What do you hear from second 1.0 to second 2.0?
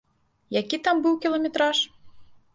быў кіламетраж?